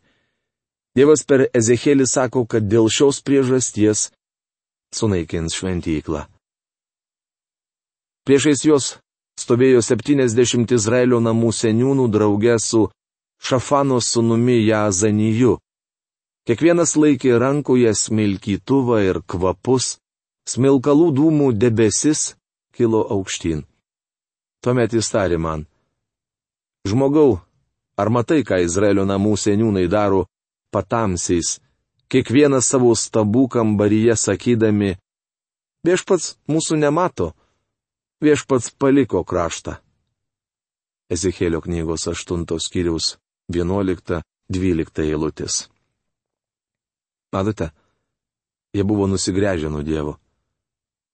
Dievas 0.94 1.24
per 1.26 1.48
Ezekėlį 1.50 2.06
sako, 2.06 2.44
kad 2.46 2.68
dėl 2.70 2.86
šios 2.86 3.18
priežasties 3.26 4.10
sunaikins 4.94 5.56
šventyklą. 5.58 6.28
Priešais 8.24 8.62
juos 8.64 8.86
stovėjo 9.40 9.82
70 9.82 10.70
Izraelio 10.76 11.18
namų 11.20 11.50
seniūnų 11.52 12.06
draugė 12.14 12.54
su 12.62 12.86
Šafano 13.42 13.98
sunumi 14.00 14.60
Jazaniju. 14.62 15.58
Kiekvienas 16.46 16.94
laikė 16.96 17.34
rankoje 17.42 17.90
smilkytuvą 17.98 19.00
ir 19.08 19.18
kvapus, 19.26 19.96
smilkalų 20.48 21.08
dūmų 21.18 21.48
debesis 21.58 22.34
kilo 22.76 23.02
aukštyn. 23.16 23.64
Tuomet 24.62 24.94
jis 24.94 25.10
tarė 25.10 25.40
man. 25.40 25.66
Žmogau, 26.86 27.40
ar 27.98 28.08
matai, 28.14 28.44
ką 28.46 28.60
Izraelio 28.62 29.04
namų 29.08 29.34
seniūnai 29.40 29.88
daro 29.90 30.24
patamsiais, 30.74 31.58
kiekvienas 32.10 32.68
savo 32.70 32.92
stabų 32.98 33.46
kambaryje 33.54 34.16
sakydami, 34.18 34.94
viešpats 35.86 36.34
mūsų 36.50 36.78
nemato, 36.82 37.32
viešpats 38.24 38.72
paliko 38.78 39.22
kraštą. 39.24 39.78
Ezekėlio 41.12 41.60
knygos 41.64 42.08
8 42.10 42.46
skyriaus 42.66 43.16
11-12 43.52 45.04
eilutės. 45.04 45.64
Matote, 47.34 47.70
jie 48.74 48.84
buvo 48.84 49.06
nusigręžę 49.10 49.70
nuo 49.70 49.82
Dievo. 49.82 50.16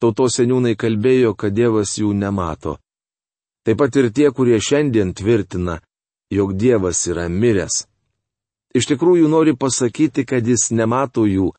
Tautos 0.00 0.38
seniūnai 0.38 0.76
kalbėjo, 0.80 1.34
kad 1.36 1.52
Dievas 1.52 1.98
jų 1.98 2.12
nemato. 2.16 2.78
Taip 3.64 3.80
pat 3.80 3.96
ir 4.00 4.08
tie, 4.16 4.30
kurie 4.32 4.56
šiandien 4.60 5.12
tvirtina, 5.16 5.80
jog 6.32 6.54
Dievas 6.56 7.02
yra 7.10 7.26
miręs, 7.28 7.84
iš 8.74 8.90
tikrųjų 8.92 9.28
nori 9.30 9.56
pasakyti, 9.56 10.24
kad 10.26 10.46
jis 10.46 10.70
nemato 10.74 11.26
jų, 11.26 11.50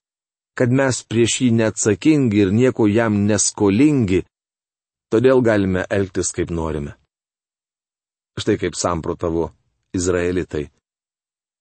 kad 0.57 0.71
mes 0.71 1.03
prieš 1.07 1.41
jį 1.43 1.49
neatsakingi 1.59 2.43
ir 2.43 2.51
nieko 2.55 2.87
jam 2.87 3.23
neskolingi, 3.27 4.23
todėl 5.11 5.43
galime 5.43 5.85
elgtis 5.89 6.31
kaip 6.35 6.51
norime. 6.51 6.95
Štai 8.39 8.57
kaip 8.57 8.77
samprotavo 8.79 9.49
Izraelitai. 9.95 10.69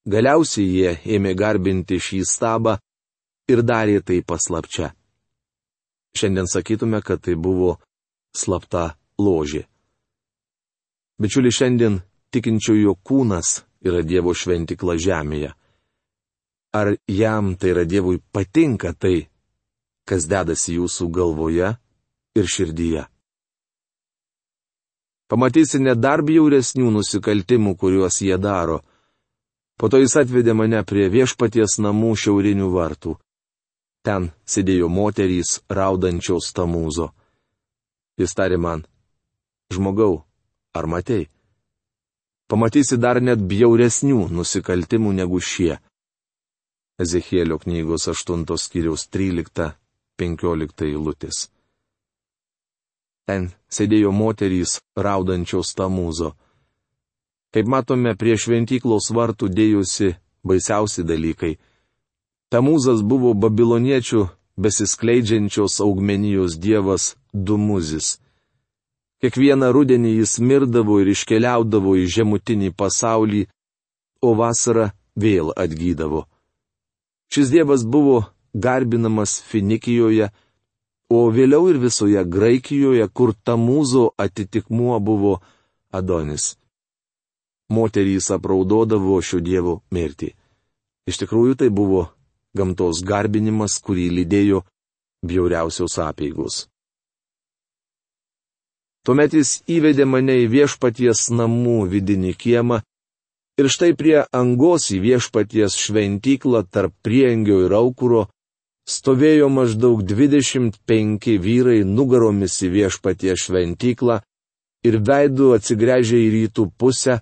Galiausiai 0.06 0.68
jie 0.70 0.92
ėmė 1.16 1.34
garbinti 1.36 1.98
šį 2.00 2.22
stabą 2.24 2.78
ir 3.50 3.62
darė 3.66 3.98
tai 4.06 4.22
paslapčia. 4.22 4.94
Šiandien 6.16 6.48
sakytume, 6.50 7.02
kad 7.02 7.20
tai 7.22 7.34
buvo 7.34 7.76
slapta 8.34 8.94
ložė. 9.18 9.66
Bičiuli, 11.20 11.52
šiandien 11.52 12.00
tikinčiojo 12.32 12.94
kūnas 13.04 13.60
yra 13.84 14.02
Dievo 14.04 14.34
šventikla 14.36 14.96
žemėje. 15.00 15.52
Ar 16.76 16.94
jam 17.10 17.54
tai 17.58 17.72
yra 17.72 17.84
Dievui 17.84 18.20
patinka 18.32 18.92
tai, 18.94 19.26
kas 20.06 20.28
dedasi 20.30 20.76
jūsų 20.78 21.08
galvoje 21.10 21.72
ir 22.38 22.46
širdyje? 22.46 23.06
Pamatysi 25.30 25.78
nedar 25.78 26.24
bjauresnių 26.26 26.90
nusikaltimų, 26.90 27.76
kuriuos 27.78 28.18
jie 28.22 28.38
daro. 28.38 28.80
Po 29.78 29.88
to 29.88 30.00
jis 30.02 30.16
atvedė 30.18 30.54
mane 30.58 30.82
prie 30.84 31.06
viešpaties 31.08 31.78
namų 31.78 32.16
šiaurinių 32.18 32.70
vartų. 32.74 33.14
Ten 34.02 34.30
sėdėjo 34.48 34.88
moterys 34.90 35.60
raudančios 35.70 36.50
tamūzo. 36.56 37.10
Jis 38.18 38.34
tarė 38.34 38.58
man, 38.58 38.82
žmogau, 39.72 40.24
ar 40.74 40.86
matei? 40.90 41.28
Pamatysi 42.50 42.98
dar 42.98 43.20
net 43.22 43.40
bjauresnių 43.50 44.26
nusikaltimų 44.34 45.14
negu 45.20 45.38
šie. 45.40 45.78
Ezechielio 47.00 47.60
knygos 47.62 48.08
8 48.10 48.44
skyriaus 48.58 49.06
13-15 49.14 50.84
eilutės. 50.90 51.46
Ten 53.26 53.52
sėdėjo 53.70 54.10
moterys 54.12 54.80
raudančios 54.98 55.70
tamūzo. 55.78 56.34
Kaip 57.54 57.66
matome, 57.70 58.16
prie 58.18 58.36
šventyklos 58.38 59.10
vartų 59.14 59.48
dėjusi 59.54 60.14
baisiausi 60.46 61.04
dalykai. 61.06 61.56
Tamūzas 62.50 63.02
buvo 63.06 63.32
babiloniečių 63.34 64.26
besiskleidžiančios 64.58 65.78
augmenijos 65.86 66.58
dievas 66.58 67.14
Dumuzis. 67.32 68.18
Kiekvieną 69.20 69.68
rudenį 69.76 70.14
jis 70.22 70.38
mirdavo 70.40 70.96
ir 71.02 71.10
iškeliaudavo 71.12 71.96
į 72.00 72.06
žemutinį 72.14 72.70
pasaulį, 72.72 73.42
o 74.24 74.34
vasarą 74.36 74.90
vėl 75.16 75.52
atgydavo. 75.56 76.24
Šis 77.32 77.52
dievas 77.52 77.84
buvo 77.84 78.22
garbinamas 78.54 79.36
Finikijoje, 79.50 80.30
o 81.10 81.20
vėliau 81.30 81.68
ir 81.70 81.78
visoje 81.82 82.24
Graikijoje, 82.24 83.06
kur 83.12 83.34
Tamūzo 83.34 84.10
atitikmuo 84.16 84.98
buvo 85.00 85.36
Adonis. 85.92 86.56
Moterys 87.70 88.30
apraudodavo 88.34 89.20
šio 89.22 89.38
dievo 89.44 89.80
mirtį. 89.94 90.32
Iš 91.06 91.20
tikrųjų 91.22 91.60
tai 91.60 91.68
buvo 91.70 92.08
gamtos 92.56 93.04
garbinimas, 93.06 93.78
kurį 93.84 94.08
lydėjo 94.16 94.64
bjauriausios 95.26 95.98
apėgos. 96.02 96.64
Tuomet 99.06 99.34
jis 99.34 99.60
įvedė 99.70 100.04
mane 100.04 100.36
į 100.42 100.48
viešpaties 100.52 101.30
namų 101.32 101.78
vidinį 101.92 102.34
kiemą 102.40 102.80
ir 103.60 103.68
štai 103.72 103.94
prie 103.96 104.18
angos 104.36 104.90
į 104.94 105.00
viešpaties 105.04 105.76
šventyklą 105.80 106.64
tarp 106.72 106.92
priengio 107.04 107.62
ir 107.64 107.74
aukuro 107.76 108.26
stovėjo 108.90 109.48
maždaug 109.52 110.02
25 110.04 111.36
vyrai 111.46 111.80
nugaromis 111.84 112.58
į 112.66 112.70
viešpaties 112.76 113.46
šventyklą 113.46 114.20
ir 114.88 115.00
veidų 115.08 115.52
atsigręžę 115.56 116.20
į 116.20 116.28
rytų 116.36 116.66
pusę, 116.80 117.20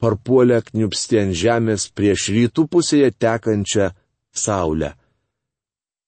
parpuolę 0.00 0.60
kniupsti 0.70 1.20
ant 1.22 1.36
žemės 1.36 1.88
prieš 1.92 2.28
rytų 2.36 2.66
pusėje 2.72 3.12
tekančią 3.24 3.90
saulę. 4.32 4.94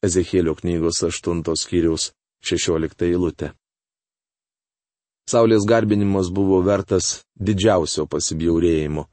Ezekėlio 0.06 0.56
knygos 0.56 1.02
8 1.04 1.44
skyriaus 1.60 2.12
16 2.40 3.08
eilutė. 3.10 3.52
Saulės 5.30 5.66
garbinimas 5.68 6.30
buvo 6.34 6.58
vertas 6.66 7.20
didžiausio 7.38 8.06
pasibjaurėjimo. 8.10 9.06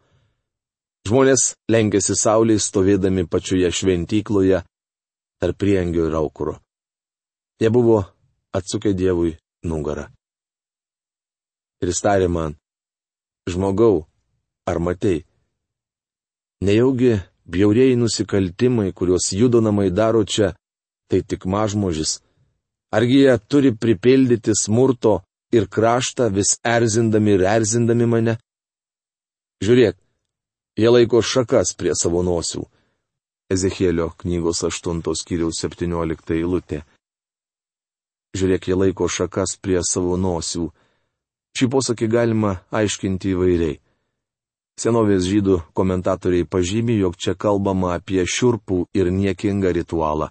Žmonės 1.08 1.54
lenkėsi 1.72 2.16
Saulės 2.18 2.68
stovėdami 2.72 3.28
pačioje 3.30 3.70
šventykloje 3.80 4.64
tarp 5.40 5.58
priengio 5.62 6.08
ir 6.10 6.16
aukuro. 6.18 6.58
Jie 7.62 7.70
buvo 7.70 8.02
atsukę 8.58 8.94
Dievui 8.98 9.38
nugarą. 9.64 10.08
Ir 11.82 11.92
jis 11.94 12.02
tarė 12.02 12.28
man, 12.28 12.58
žmogau, 13.50 14.08
ar 14.66 14.80
matei? 14.82 15.22
Nejaugi 16.66 17.20
bjauriai 17.46 17.96
nusikaltimai, 17.96 18.90
kuriuos 18.98 19.30
judonamai 19.38 19.92
daro 19.94 20.24
čia, 20.26 20.56
tai 21.08 21.22
tik 21.22 21.46
mažmožis. 21.46 22.18
Argi 22.92 23.22
jie 23.24 23.38
turi 23.50 23.72
pripildyti 23.78 24.56
smurto 24.58 25.22
ir 25.52 25.68
kraštą 25.68 26.30
vis 26.34 26.58
erzindami 26.64 27.38
ir 27.38 27.46
erzindami 27.48 28.06
mane? 28.06 28.36
Žiūrėk, 29.64 29.96
jie 30.78 30.90
laiko 30.92 31.22
šakas 31.24 31.74
prie 31.78 31.96
savo 31.98 32.24
nosių. 32.24 32.66
Ezekėlio 33.50 34.12
knygos 34.20 34.66
8 34.68 35.02
skyriaus 35.16 35.62
17 35.64 36.36
eilutė. 36.36 36.84
Žiūrėk, 38.38 38.68
jie 38.68 38.76
laiko 38.76 39.08
šakas 39.08 39.56
prie 39.62 39.80
savo 39.88 40.18
nosių. 40.20 40.68
Šį 41.58 41.70
posakį 41.74 42.10
galima 42.12 42.58
aiškinti 42.76 43.32
įvairiai. 43.34 43.80
Senovės 44.78 45.26
žydų 45.26 45.62
komentatoriai 45.74 46.46
pažymi, 46.46 47.00
jog 47.00 47.16
čia 47.18 47.34
kalbama 47.34 47.96
apie 47.96 48.22
šiurpų 48.22 48.84
ir 48.94 49.10
niekingą 49.10 49.72
ritualą. 49.74 50.30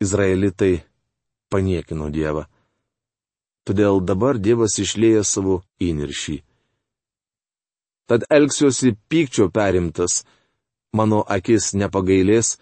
Izraelitai 0.00 0.78
paniekino 1.52 2.08
Dievą 2.08 2.46
todėl 3.66 4.00
dabar 4.00 4.38
Dievas 4.38 4.78
išlėja 4.82 5.24
savo 5.26 5.60
įniršį. 5.82 6.36
Tad 8.06 8.26
elgsiuosi 8.30 8.94
pykčio 9.10 9.48
perimtas, 9.50 10.22
mano 10.94 11.24
akis 11.36 11.72
nepagailės 11.74 12.56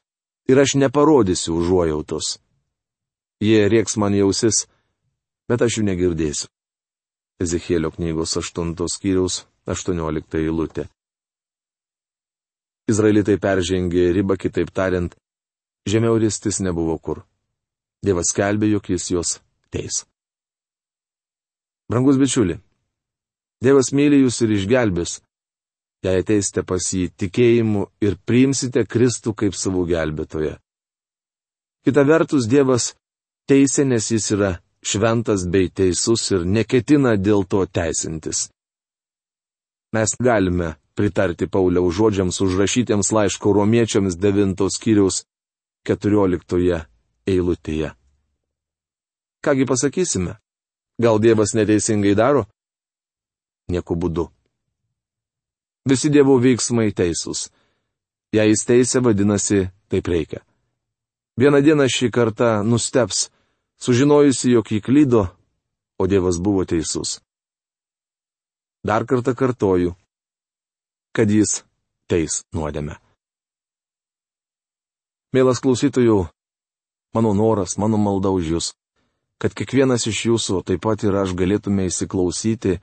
ir 0.49 0.61
aš 0.61 0.77
neparodysiu 0.81 1.59
užuojautos. 1.61 2.39
Jie 3.45 3.69
rieks 3.69 3.99
man 4.01 4.17
jausis, 4.17 4.65
bet 5.49 5.61
aš 5.67 5.79
jų 5.79 5.85
negirdėsiu. 5.91 6.49
Ezekėlio 7.45 7.91
knygos 7.93 8.37
8 8.41 8.73
skyriaus 8.89 9.43
18 9.69 10.41
eilutė. 10.41 10.87
Izraelitai 12.89 13.37
peržengė 13.41 14.11
ribą, 14.13 14.37
kitaip 14.37 14.71
tariant, 14.71 15.13
žemiau 15.89 16.17
ristis 16.21 16.61
nebuvo 16.61 16.97
kur. 16.99 17.25
Dievas 18.05 18.33
skelbė, 18.33 18.69
jog 18.77 18.91
jis 18.93 19.11
juos 19.11 19.39
teis. 19.73 20.05
Brangus 21.91 22.17
bičiuli, 22.21 22.59
Dievas 23.65 23.93
myli 23.97 24.19
jūs 24.21 24.43
ir 24.45 24.53
išgelbės, 24.59 25.19
jei 26.05 26.21
ateisite 26.21 26.65
pas 26.69 26.85
jį 26.93 27.07
tikėjimu 27.21 27.87
ir 28.05 28.19
priimsite 28.29 28.85
Kristų 28.85 29.33
kaip 29.41 29.57
savo 29.57 29.87
gelbėtoje. 29.89 30.59
Kita 31.85 32.05
vertus, 32.05 32.49
Dievas 32.49 32.93
teisė, 33.49 33.87
nes 33.89 34.11
jis 34.13 34.31
yra 34.37 34.51
šventas 34.85 35.47
bei 35.49 35.71
teisus 35.73 36.27
ir 36.33 36.45
neketina 36.45 37.17
dėl 37.17 37.47
to 37.49 37.65
teisintis. 37.65 38.49
Mes 39.97 40.13
galime 40.21 40.75
pritarti 40.99 41.49
Pauliaus 41.49 41.97
žodžiams 41.97 42.41
užrašytiems 42.45 43.13
laiško 43.17 43.53
romiečiams 43.57 44.19
9 44.21 44.69
skyriaus 44.77 45.25
14 45.89 46.85
eilutėje. 47.29 47.93
Kągi 49.45 49.65
pasakysime? 49.69 50.44
Gal 50.99 51.19
Dievas 51.19 51.55
neteisingai 51.55 52.15
daro? 52.15 52.45
Nieku 53.69 53.97
būdu. 53.99 54.29
Visi 55.89 56.11
Dievo 56.11 56.37
veiksmai 56.39 56.93
teisūs. 56.95 57.49
Jei 58.35 58.51
jis 58.51 58.63
teisė, 58.67 59.03
vadinasi, 59.03 59.67
taip 59.91 60.07
reikia. 60.11 60.43
Vieną 61.39 61.61
dieną 61.67 61.89
šį 61.91 62.11
kartą 62.15 62.51
nusteps, 62.63 63.29
sužinojusi, 63.83 64.53
jog 64.55 64.71
jį 64.71 64.81
klydo, 64.87 65.25
o 65.99 66.07
Dievas 66.07 66.39
buvo 66.39 66.63
teisus. 66.65 67.19
Dar 68.87 69.07
kartą 69.07 69.35
kartoju, 69.35 69.97
kad 71.15 71.31
jis 71.31 71.65
teis 72.07 72.45
nuodėme. 72.55 73.01
Mielas 75.35 75.59
klausytojų, 75.59 76.29
mano 77.15 77.35
noras, 77.35 77.75
mano 77.83 77.99
malda 77.99 78.31
už 78.31 78.55
jūs 78.55 78.75
kad 79.45 79.53
kiekvienas 79.53 80.07
iš 80.09 80.23
jūsų, 80.25 80.63
taip 80.65 80.81
pat 80.87 81.03
ir 81.05 81.13
aš, 81.21 81.35
galėtume 81.37 81.85
įsiklausyti 81.85 82.79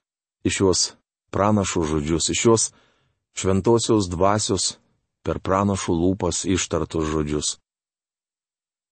iš 0.45 0.59
juos 0.59 0.81
pranašų 1.33 1.81
žodžius, 1.89 2.27
iš 2.29 2.41
juos 2.45 2.65
šventosios 3.33 4.05
dvasios 4.11 4.75
per 5.25 5.39
pranašų 5.41 5.95
lūpas 5.97 6.43
ištartus 6.45 7.09
žodžius. 7.09 7.49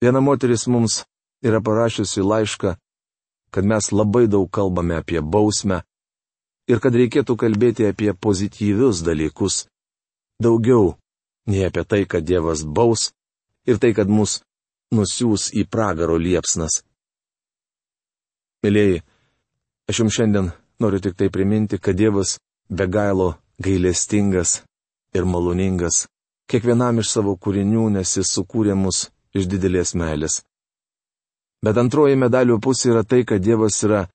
Viena 0.02 0.18
moteris 0.18 0.66
mums 0.66 1.04
yra 1.46 1.62
parašiusi 1.62 2.26
laišką, 2.26 2.74
kad 3.54 3.70
mes 3.70 3.92
labai 3.94 4.26
daug 4.26 4.50
kalbame 4.50 4.98
apie 4.98 5.22
bausmę 5.22 5.84
ir 6.66 6.82
kad 6.82 6.98
reikėtų 6.98 7.38
kalbėti 7.38 7.86
apie 7.86 8.10
pozityvius 8.18 9.06
dalykus, 9.06 9.68
daugiau 10.42 10.96
nei 11.46 11.70
apie 11.70 11.86
tai, 11.86 12.02
kad 12.02 12.26
Dievas 12.26 12.66
baus 12.66 13.12
ir 13.62 13.78
tai, 13.78 13.94
kad 13.94 14.10
mus 14.10 14.40
nusiūs 14.90 15.52
į 15.54 15.70
pragaro 15.70 16.18
liepsnas. 16.18 16.82
Mėlyjeji, 18.64 19.00
aš 19.88 20.00
jums 20.02 20.16
šiandien 20.16 20.50
noriu 20.80 21.00
tik 21.00 21.14
tai 21.16 21.30
priminti, 21.32 21.78
kad 21.78 21.96
Dievas 21.96 22.36
be 22.68 22.86
gailo 22.86 23.34
gailestingas 23.64 24.60
ir 25.16 25.24
maloningas 25.24 26.04
kiekvienam 26.50 26.98
iš 27.00 27.12
savo 27.14 27.36
kūrinių, 27.40 27.88
nes 27.96 28.16
jis 28.18 28.32
sukūrė 28.36 28.74
mus 28.76 29.06
iš 29.36 29.46
didelės 29.50 29.94
meilės. 29.94 30.40
Bet 31.64 31.78
antroji 31.78 32.16
medalio 32.18 32.58
pusė 32.58 32.90
yra 32.92 33.04
tai, 33.04 33.22
kad 33.24 33.42
Dievas 33.44 33.78
yra 33.86 34.06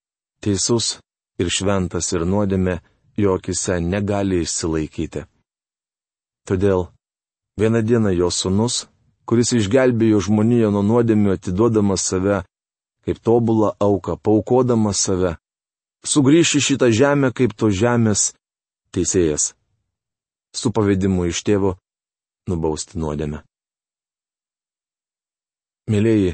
teisus 0.43 0.97
ir 1.39 1.49
šventas 1.49 2.11
ir 2.13 2.25
nuodėme 2.25 2.79
jo 3.17 3.37
akise 3.39 3.79
negali 3.81 4.41
išsilaikyti. 4.43 5.23
Todėl 6.45 6.89
vieną 7.57 7.81
dieną 7.81 8.11
jo 8.13 8.29
sunus, 8.29 8.85
kuris 9.25 9.53
išgelbėjo 9.57 10.19
žmoniją 10.27 10.69
nuo 10.73 10.83
nuodėmių 10.85 11.37
atiduodamas 11.37 12.05
save 12.11 12.43
kaip 13.05 13.19
tobulą 13.21 13.71
auką, 13.79 14.17
paukodama 14.17 14.93
save, 14.93 15.35
sugrįš 16.05 16.55
į 16.59 16.61
šitą 16.69 16.89
žemę 16.93 17.31
kaip 17.37 17.53
to 17.57 17.69
žemės 17.69 18.31
teisėjas, 18.95 19.53
su 20.55 20.71
pavedimu 20.73 21.27
iš 21.29 21.43
tėvo 21.45 21.75
nubausti 22.49 22.97
nuodėmę. 23.01 23.43
Mėlyjeji, 25.91 26.33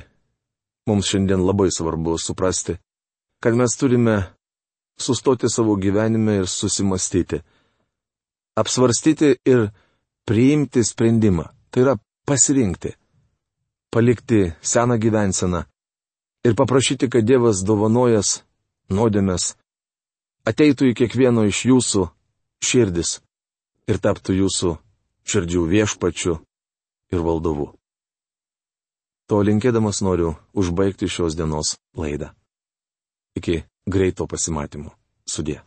mums 0.87 1.09
šiandien 1.11 1.43
labai 1.43 1.67
svarbu 1.75 2.15
suprasti, 2.19 2.77
kad 3.43 3.57
mes 3.59 3.75
turime 3.75 4.15
sustoti 5.01 5.49
savo 5.51 5.75
gyvenime 5.75 6.37
ir 6.39 6.47
susimastyti, 6.47 7.41
apsvarstyti 8.55 9.33
ir 9.43 9.67
priimti 10.27 10.85
sprendimą, 10.87 11.49
tai 11.71 11.83
yra 11.83 11.97
pasirinkti, 12.27 12.93
palikti 13.91 14.45
seną 14.61 14.95
gyvenseną 15.01 15.65
ir 16.43 16.55
paprašyti, 16.55 17.09
kad 17.09 17.25
Dievas 17.27 17.61
dovanojas 17.65 18.41
nuodėmės 18.91 19.53
ateitų 20.47 20.91
į 20.91 20.95
kiekvieno 21.01 21.45
iš 21.49 21.65
jūsų 21.69 22.07
širdis 22.65 23.19
ir 23.89 24.01
taptų 24.01 24.37
jūsų 24.41 24.75
širdžių 25.31 25.65
viešpačiu 25.73 26.37
ir 27.13 27.23
valdovu. 27.25 27.71
To 29.29 29.39
linkėdamas 29.47 30.01
noriu 30.03 30.35
užbaigti 30.57 31.07
šios 31.07 31.37
dienos 31.39 31.77
laidą. 31.95 32.33
Iki 33.39 33.61
greito 33.87 34.27
pasimatymo. 34.27 34.91
Sudė. 35.23 35.61